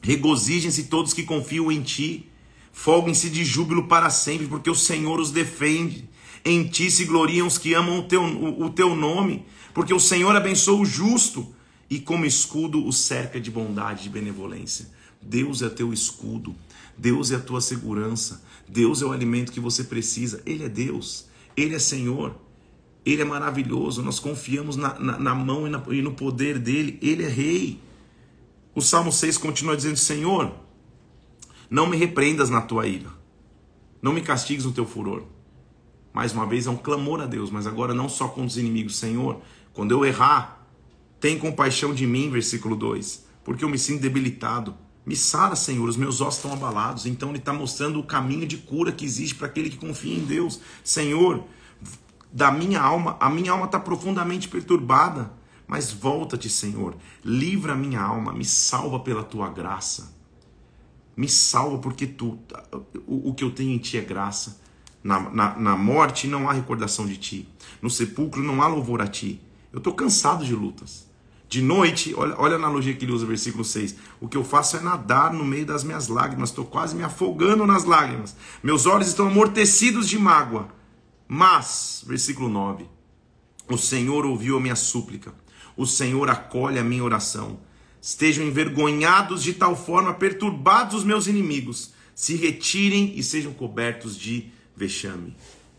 [0.01, 2.32] Regozijem-se todos que confiam em ti,
[2.73, 6.09] folguem-se de júbilo para sempre, porque o Senhor os defende.
[6.45, 10.01] Em ti se gloriam os que amam o teu, o, o teu nome, porque o
[10.01, 11.55] Senhor abençoa o justo
[11.89, 14.91] e como escudo o cerca de bondade e benevolência.
[15.21, 16.55] Deus é teu escudo,
[16.99, 20.43] Deus é a tua segurança, Deus é o alimento que você precisa.
[20.45, 22.35] Ele é Deus, Ele é Senhor.
[23.05, 26.99] Ele é maravilhoso, nós confiamos na, na, na mão e, na, e no poder dele,
[27.03, 27.81] ele é rei.
[28.75, 30.55] O Salmo 6 continua dizendo: Senhor,
[31.73, 33.09] não me repreendas na tua ira,
[34.03, 35.23] não me castigues no teu furor.
[36.13, 38.97] Mais uma vez é um clamor a Deus, mas agora não só com os inimigos,
[38.97, 39.41] Senhor,
[39.73, 40.69] quando eu errar,
[41.19, 44.75] tem compaixão de mim, versículo 2, porque eu me sinto debilitado.
[45.07, 47.07] Me sara, Senhor, os meus ossos estão abalados.
[47.07, 50.25] Então ele está mostrando o caminho de cura que existe para aquele que confia em
[50.27, 50.61] Deus.
[50.85, 51.43] Senhor,
[52.31, 55.33] da minha alma, a minha alma está profundamente perturbada.
[55.67, 60.22] Mas volta-te, Senhor, livra a minha alma, me salva pela tua graça.
[61.17, 62.39] Me salva porque tu,
[63.07, 64.61] o, o que eu tenho em ti é graça.
[65.03, 67.49] Na, na, na, morte não há recordação de ti.
[67.81, 69.41] No sepulcro não há louvor a ti.
[69.73, 71.11] Eu estou cansado de lutas.
[71.49, 73.97] De noite, olha, olha a analogia que ele usa, versículo 6.
[74.21, 76.51] O que eu faço é nadar no meio das minhas lágrimas.
[76.51, 78.37] Estou quase me afogando nas lágrimas.
[78.63, 80.69] Meus olhos estão amortecidos de mágoa
[81.35, 82.87] mas, versículo 9:
[83.67, 85.33] O Senhor ouviu a minha súplica,
[85.75, 87.59] o Senhor acolhe a minha oração.
[88.03, 94.51] Estejam envergonhados de tal forma, perturbados os meus inimigos, se retirem e sejam cobertos de
[94.77, 95.37] vexame.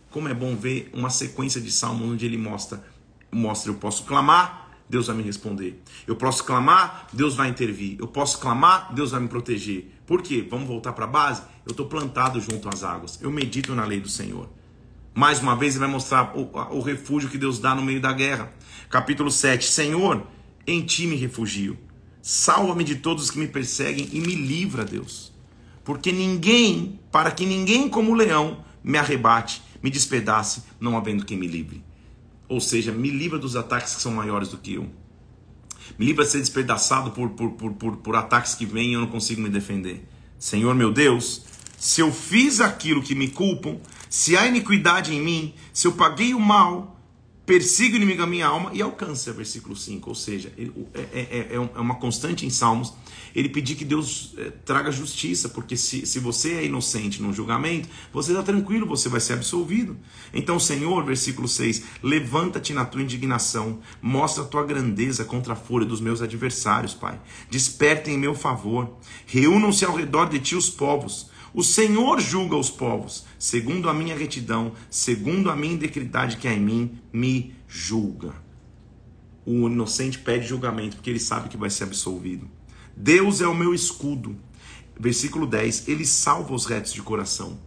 [0.09, 2.81] Como é bom ver uma sequência de salmos onde ele mostra,
[3.29, 5.83] mostra eu posso clamar, Deus vai me responder.
[6.07, 7.97] Eu posso clamar, Deus vai intervir.
[7.99, 9.91] Eu posso clamar, Deus vai me proteger.
[10.05, 10.47] Por quê?
[10.49, 11.41] Vamos voltar para a base?
[11.65, 13.19] Eu estou plantado junto às águas.
[13.21, 14.49] Eu medito na lei do Senhor.
[15.13, 18.13] Mais uma vez, ele vai mostrar o, o refúgio que Deus dá no meio da
[18.13, 18.53] guerra.
[18.89, 20.25] Capítulo 7: Senhor,
[20.65, 21.77] em ti me refugio.
[22.25, 25.33] Salva-me de todos os que me perseguem e me livra, Deus.
[25.83, 31.38] Porque ninguém, para que ninguém como o leão me arrebate, me despedace, não havendo quem
[31.38, 31.83] me livre.
[32.47, 34.89] Ou seja, me livra dos ataques que são maiores do que eu.
[35.99, 39.01] Me livra de ser despedaçado por, por, por, por, por ataques que vêm e eu
[39.01, 40.07] não consigo me defender.
[40.39, 41.43] Senhor meu Deus,
[41.77, 46.33] se eu fiz aquilo que me culpam, se há iniquidade em mim, se eu paguei
[46.33, 47.02] o mal,
[47.45, 50.10] persiga o inimigo a minha alma e alcança, versículo 5.
[50.10, 52.93] Ou seja, é, é, é, é, uma constante em Salmos
[53.36, 57.89] ele pedir que Deus é, traga justiça, porque se, se você é inocente no julgamento,
[58.12, 59.97] você está tranquilo, você vai ser absolvido.
[60.34, 65.88] Então, Senhor, versículo 6, levanta-te na tua indignação, mostra a tua grandeza contra a fúria
[65.88, 67.19] dos meus adversários, Pai.
[67.49, 72.71] Desperta em meu favor, reúnam-se ao redor de ti os povos o Senhor julga os
[72.71, 78.34] povos, segundo a minha retidão, segundo a minha integridade que há em mim, me julga.
[79.45, 82.49] O inocente pede julgamento porque ele sabe que vai ser absolvido.
[82.95, 84.38] Deus é o meu escudo.
[84.97, 87.60] Versículo 10: Ele salva os retos de coração.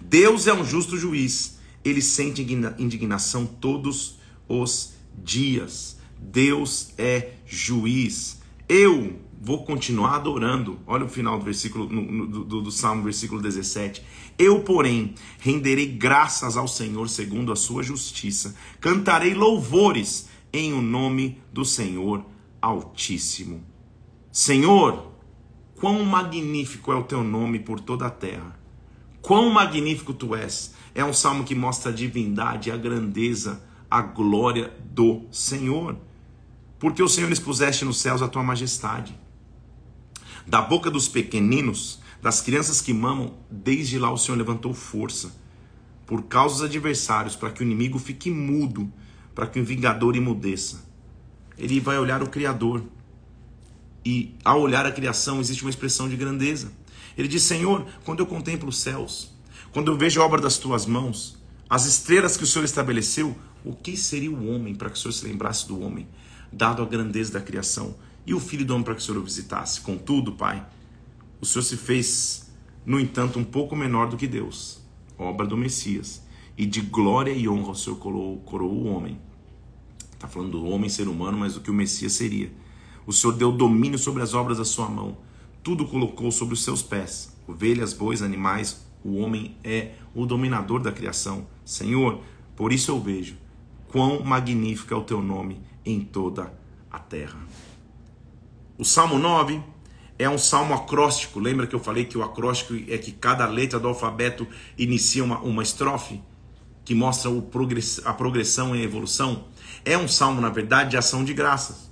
[0.00, 1.60] Deus é um justo juiz.
[1.84, 2.42] Ele sente
[2.76, 4.18] indignação todos
[4.48, 5.96] os dias.
[6.18, 8.40] Deus é juiz.
[8.68, 10.78] Eu vou continuar adorando.
[10.86, 14.00] Olha o final do versículo do, do, Salmo, versículo 17.
[14.38, 18.54] Eu, porém, renderei graças ao Senhor segundo a sua justiça.
[18.80, 22.24] Cantarei louvores em o nome do Senhor.
[22.60, 23.64] Altíssimo.
[24.30, 25.12] Senhor,
[25.78, 28.58] quão magnífico é o teu nome por toda a terra.
[29.20, 30.74] Quão magnífico tu és.
[30.94, 35.96] É um salmo que mostra a divindade, a grandeza, a glória do Senhor.
[36.78, 39.14] Porque o Senhor expuseste nos céus a tua majestade.
[40.46, 45.34] Da boca dos pequeninos, das crianças que mamam, desde lá o Senhor levantou força
[46.06, 48.92] por causa dos adversários, para que o inimigo fique mudo,
[49.34, 50.84] para que o vingador imudeça.
[51.58, 52.84] Ele vai olhar o Criador.
[54.04, 56.72] E ao olhar a criação, existe uma expressão de grandeza.
[57.16, 59.32] Ele diz: Senhor, quando eu contemplo os céus,
[59.72, 63.74] quando eu vejo a obra das tuas mãos, as estrelas que o Senhor estabeleceu, o
[63.74, 66.06] que seria o homem para que o Senhor se lembrasse do homem,
[66.52, 67.94] dado a grandeza da criação,
[68.26, 69.80] e o filho do homem para que o Senhor o visitasse?
[69.80, 70.64] Contudo, Pai,
[71.42, 72.50] o Senhor se fez,
[72.86, 74.80] no entanto, um pouco menor do que Deus
[75.18, 76.22] obra do Messias,
[76.56, 79.18] e de glória e honra o Senhor coroou, coroou o homem.
[80.12, 82.52] Está falando do homem ser humano, mas do que o Messias seria.
[83.06, 85.18] O Senhor deu domínio sobre as obras da sua mão,
[85.62, 88.86] tudo colocou sobre os seus pés: ovelhas, bois, animais.
[89.04, 91.46] O homem é o dominador da criação.
[91.64, 92.20] Senhor,
[92.54, 93.36] por isso eu vejo
[93.88, 96.56] quão magnífico é o teu nome em toda
[96.88, 97.40] a terra.
[98.78, 99.60] O Salmo 9
[100.22, 101.40] é um salmo acróstico.
[101.40, 104.46] Lembra que eu falei que o acróstico é que cada letra do alfabeto
[104.78, 106.22] inicia uma, uma estrofe
[106.84, 109.48] que mostra o progress, a progressão e a evolução?
[109.84, 111.90] É um salmo, na verdade, de ação de graças.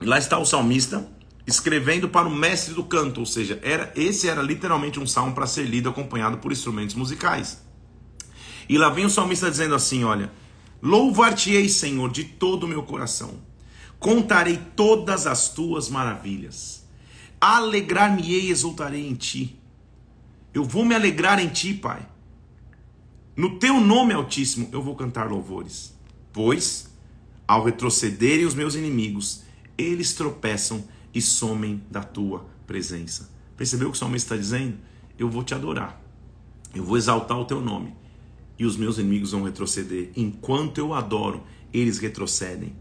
[0.00, 1.08] Lá está o salmista
[1.46, 5.46] escrevendo para o mestre do canto, ou seja, era esse era literalmente um salmo para
[5.46, 7.64] ser lido acompanhado por instrumentos musicais.
[8.68, 10.30] E lá vem o salmista dizendo assim, olha:
[10.82, 13.47] Louvar-te-ei, Senhor, de todo o meu coração
[13.98, 16.86] Contarei todas as tuas maravilhas.
[17.40, 19.58] Alegrar-me-ei e exultarei em ti.
[20.54, 22.08] Eu vou me alegrar em ti, Pai.
[23.36, 25.96] No teu nome altíssimo eu vou cantar louvores.
[26.32, 26.88] Pois,
[27.46, 29.42] ao retrocederem os meus inimigos,
[29.76, 30.84] eles tropeçam
[31.14, 33.30] e somem da tua presença.
[33.56, 34.78] Percebeu o que o salmista está dizendo?
[35.18, 36.00] Eu vou te adorar.
[36.74, 37.94] Eu vou exaltar o teu nome.
[38.58, 40.10] E os meus inimigos vão retroceder.
[40.16, 42.74] Enquanto eu adoro, eles retrocedem.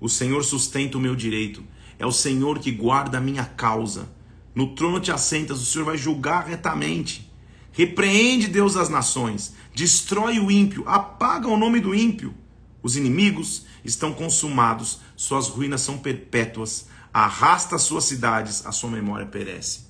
[0.00, 1.62] O Senhor sustenta o meu direito.
[1.98, 4.08] É o Senhor que guarda a minha causa.
[4.54, 7.30] No trono te assentas, o Senhor vai julgar retamente.
[7.72, 12.34] Repreende Deus as nações, destrói o ímpio, apaga o nome do ímpio.
[12.82, 19.26] Os inimigos estão consumados, suas ruínas são perpétuas, arrasta as suas cidades, a sua memória
[19.26, 19.86] perece.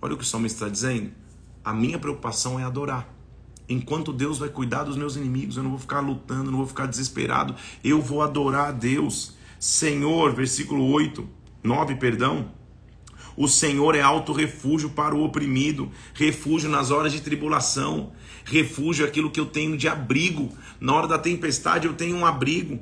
[0.00, 1.10] Olha o que o salmista está dizendo.
[1.64, 3.08] A minha preocupação é adorar.
[3.68, 6.86] Enquanto Deus vai cuidar dos meus inimigos, eu não vou ficar lutando, não vou ficar
[6.86, 9.33] desesperado, eu vou adorar a Deus.
[9.58, 11.28] Senhor, versículo 8,
[11.62, 12.52] 9, perdão.
[13.36, 18.12] O Senhor é alto refúgio para o oprimido, refúgio nas horas de tribulação,
[18.44, 20.52] refúgio é aquilo que eu tenho de abrigo.
[20.78, 22.78] Na hora da tempestade eu tenho um abrigo.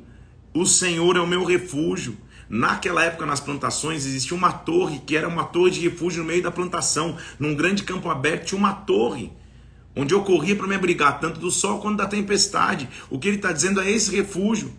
[0.53, 2.17] O Senhor é o meu refúgio.
[2.51, 6.43] Naquela época, nas plantações, existia uma torre que era uma torre de refúgio no meio
[6.43, 7.17] da plantação.
[7.39, 9.33] Num grande campo aberto tinha uma torre
[9.97, 12.89] onde eu corria para me abrigar tanto do sol quanto da tempestade.
[13.09, 14.73] O que ele está dizendo é esse refúgio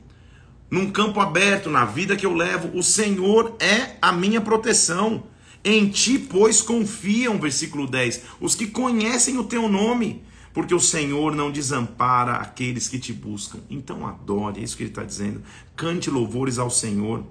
[0.69, 5.23] num campo aberto, na vida que eu levo, o Senhor é a minha proteção.
[5.63, 10.23] Em ti, pois, confiam, versículo 10, os que conhecem o teu nome,
[10.53, 13.59] porque o Senhor não desampara aqueles que te buscam.
[13.69, 15.41] Então adore, é isso que ele está dizendo.
[15.75, 17.23] Cante louvores ao Senhor,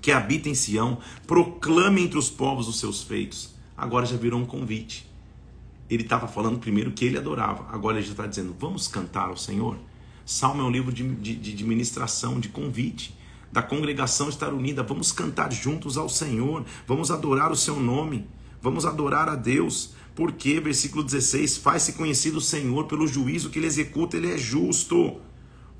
[0.00, 3.54] que habita em Sião, proclame entre os povos os seus feitos.
[3.76, 5.08] Agora já virou um convite.
[5.90, 9.36] Ele estava falando primeiro que ele adorava, agora ele já está dizendo: vamos cantar ao
[9.36, 9.78] Senhor.
[10.28, 13.16] Salmo é um livro de, de, de ministração, de convite,
[13.50, 14.82] da congregação estar unida.
[14.82, 18.28] Vamos cantar juntos ao Senhor, vamos adorar o seu nome,
[18.60, 19.94] vamos adorar a Deus.
[20.14, 25.18] Porque, versículo 16, faz-se conhecido o Senhor pelo juízo que ele executa, ele é justo.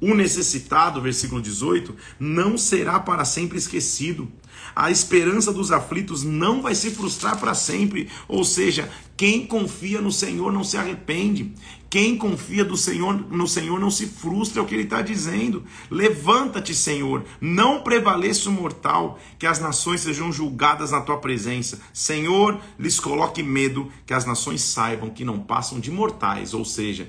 [0.01, 4.33] O necessitado, versículo 18, não será para sempre esquecido.
[4.75, 8.09] A esperança dos aflitos não vai se frustrar para sempre.
[8.27, 11.53] Ou seja, quem confia no Senhor não se arrepende.
[11.91, 15.65] Quem confia do Senhor, no Senhor não se frustra, é o que ele está dizendo.
[15.91, 21.81] Levanta-te, Senhor, não prevaleça o mortal, que as nações sejam julgadas na tua presença.
[21.93, 27.09] Senhor, lhes coloque medo, que as nações saibam que não passam de mortais, ou seja,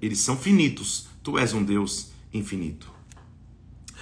[0.00, 1.08] eles são finitos.
[1.22, 2.90] Tu és um Deus infinito.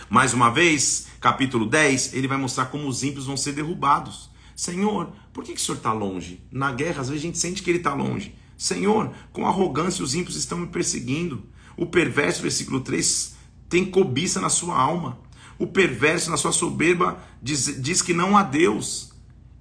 [0.08, 4.28] Mais uma vez, capítulo 10, ele vai mostrar como os ímpios vão ser derrubados.
[4.54, 6.42] Senhor, por que, que o Senhor está longe?
[6.52, 8.34] Na guerra, às vezes a gente sente que ele está longe.
[8.58, 11.42] Senhor, com arrogância os ímpios estão me perseguindo.
[11.78, 13.36] O perverso, versículo 3,
[13.70, 15.18] tem cobiça na sua alma.
[15.58, 19.14] O perverso, na sua soberba, diz, diz que não há Deus.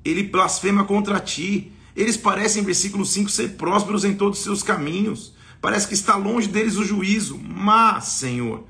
[0.03, 1.72] Ele blasfema contra ti.
[1.95, 5.34] Eles parecem, versículo 5, ser prósperos em todos os seus caminhos.
[5.61, 7.39] Parece que está longe deles o juízo.
[7.39, 8.66] Mas, Senhor,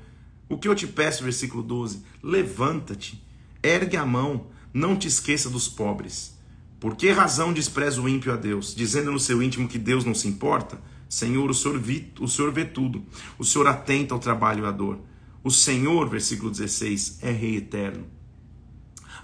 [0.54, 3.22] o que eu te peço, versículo 12, levanta-te
[3.60, 6.38] ergue a mão, não te esqueça dos pobres.
[6.78, 10.14] Por que razão despreza o ímpio a Deus, dizendo no seu íntimo que Deus não
[10.14, 10.78] se importa?
[11.08, 13.02] Senhor, o Senhor, vi, o Senhor vê tudo,
[13.38, 15.00] o Senhor atenta ao trabalho e à dor.
[15.42, 18.06] O Senhor, versículo 16, é Rei eterno.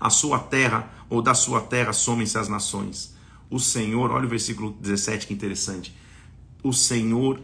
[0.00, 3.14] A sua terra, ou da sua terra, somem-se as nações.
[3.48, 5.94] O Senhor, olha o versículo 17, que interessante.
[6.62, 7.40] O Senhor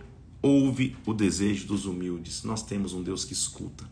[0.47, 2.45] ouve o desejo dos humildes.
[2.45, 3.85] Nós temos um Deus que escuta.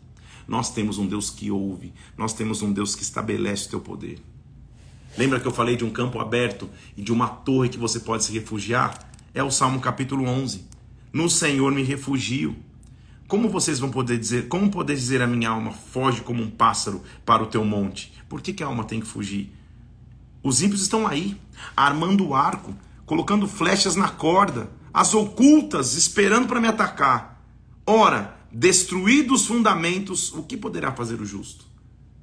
[0.47, 1.93] Nós temos um Deus que ouve.
[2.17, 4.19] Nós temos um Deus que estabelece o teu poder.
[5.17, 8.23] Lembra que eu falei de um campo aberto e de uma torre que você pode
[8.23, 9.09] se refugiar?
[9.33, 10.65] É o Salmo capítulo 11.
[11.11, 12.55] No Senhor me refugio.
[13.27, 17.01] Como vocês vão poder dizer, como poder dizer a minha alma, foge como um pássaro
[17.25, 18.13] para o teu monte?
[18.29, 19.51] Por que, que a alma tem que fugir?
[20.43, 21.35] Os ímpios estão aí,
[21.75, 22.75] armando o arco,
[23.05, 27.45] colocando flechas na corda, as ocultas, esperando para me atacar.
[27.85, 31.65] Ora, destruídos os fundamentos, o que poderá fazer o justo?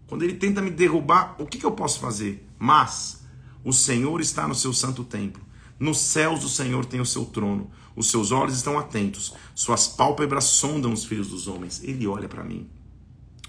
[0.07, 2.49] Quando ele tenta me derrubar, o que, que eu posso fazer?
[2.59, 3.27] Mas
[3.63, 5.43] o Senhor está no seu santo templo.
[5.79, 7.71] Nos céus o Senhor tem o seu trono.
[7.95, 9.35] Os seus olhos estão atentos.
[9.55, 11.83] Suas pálpebras sondam os filhos dos homens.
[11.85, 12.71] Ele olha para mim.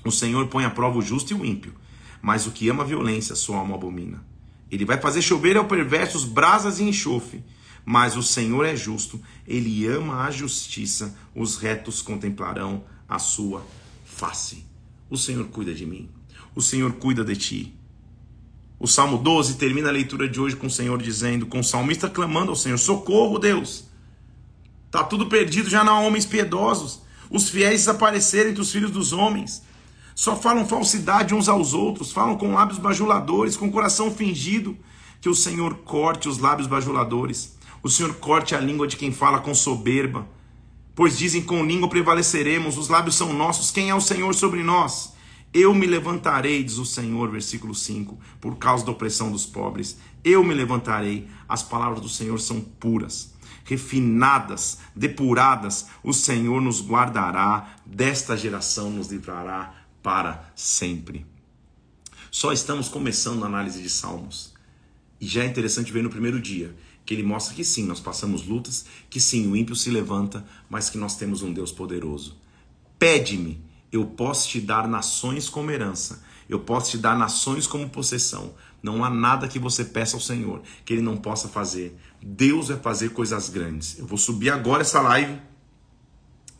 [0.04, 1.74] O Senhor põe à prova o justo e o ímpio.
[2.22, 4.22] Mas o que ama a violência, sua alma abomina.
[4.70, 7.42] Ele vai fazer chover ao perversos brasas e enxofre.
[7.86, 13.66] Mas o Senhor é justo, ele ama a justiça, os retos contemplarão a sua
[14.06, 14.66] face.
[15.10, 16.10] O Senhor cuida de mim,
[16.56, 17.76] o Senhor cuida de ti.
[18.80, 22.10] O Salmo 12 termina a leitura de hoje com o Senhor dizendo, com o salmista
[22.10, 23.86] clamando ao Senhor: Socorro, Deus!
[24.92, 27.02] Tá tudo perdido, já não há homens piedosos.
[27.30, 29.64] Os fiéis desapareceram entre os filhos dos homens.
[30.14, 34.78] Só falam falsidade uns aos outros, falam com lábios bajuladores, com coração fingido.
[35.20, 39.42] Que o Senhor corte os lábios bajuladores, o Senhor corte a língua de quem fala
[39.42, 40.26] com soberba.
[40.96, 45.14] Pois dizem: com língua prevaleceremos, os lábios são nossos, quem é o Senhor sobre nós?
[45.54, 50.00] Eu me levantarei, diz o Senhor, versículo 5, por causa da opressão dos pobres.
[50.24, 51.28] Eu me levantarei.
[51.48, 55.88] As palavras do Senhor são puras, refinadas, depuradas.
[56.02, 61.24] O Senhor nos guardará, desta geração nos livrará para sempre.
[62.32, 64.54] Só estamos começando a análise de Salmos.
[65.22, 66.76] E já é interessante ver no primeiro dia
[67.06, 70.90] que ele mostra que sim, nós passamos lutas, que sim, o ímpio se levanta, mas
[70.90, 72.38] que nós temos um Deus poderoso.
[72.98, 78.54] Pede-me, eu posso te dar nações como herança, eu posso te dar nações como possessão.
[78.82, 81.98] Não há nada que você peça ao Senhor que ele não possa fazer.
[82.22, 83.98] Deus vai fazer coisas grandes.
[83.98, 85.40] Eu vou subir agora essa live.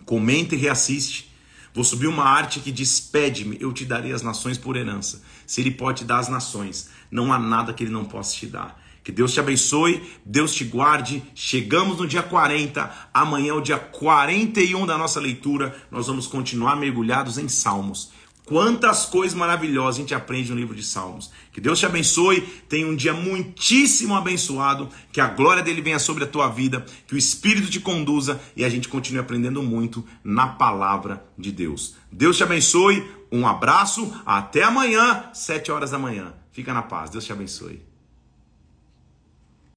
[0.06, 1.34] Comenta e reassiste
[1.74, 5.24] Vou subir uma arte que diz: Pede-me, eu te darei as nações por herança.
[5.48, 8.46] Se ele pode te dar as nações, não há nada que ele não possa te
[8.46, 8.80] dar.
[9.04, 11.22] Que Deus te abençoe, Deus te guarde.
[11.36, 15.76] Chegamos no dia 40, amanhã é o dia 41 da nossa leitura.
[15.92, 18.12] Nós vamos continuar mergulhados em Salmos.
[18.46, 21.32] Quantas coisas maravilhosas a gente aprende no livro de Salmos.
[21.52, 26.26] Que Deus te abençoe, tenha um dia muitíssimo abençoado, que a glória dele venha sobre
[26.26, 30.48] a tua vida, que o Espírito te conduza e a gente continue aprendendo muito na
[30.48, 31.96] palavra de Deus.
[32.12, 36.34] Deus te abençoe, um abraço, até amanhã, sete horas da manhã.
[36.52, 37.93] Fica na paz, Deus te abençoe.